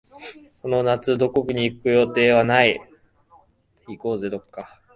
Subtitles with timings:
[0.63, 2.79] その夏、どこかに行く計画はない。